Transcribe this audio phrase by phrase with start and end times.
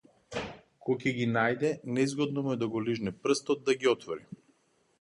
[0.87, 1.69] Ко ќе ги најде,
[1.99, 4.27] незгодно му е да го лижне прстот да ги отвори.